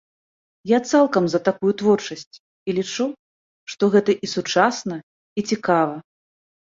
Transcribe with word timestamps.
Я 0.69 0.77
цалкам 0.91 1.23
за 1.33 1.39
такую 1.47 1.73
творчасць 1.81 2.35
і 2.67 2.71
лічу, 2.77 3.07
што 3.75 3.83
гэта 3.97 4.11
і 4.29 4.33
сучасна, 4.35 4.95
і 5.39 5.49
цікава. 5.53 5.95